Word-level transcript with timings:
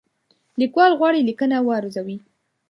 لیکوال 0.59 0.91
غواړي 0.99 1.21
لیکنه 1.29 1.57
وارزوي. 1.67 2.17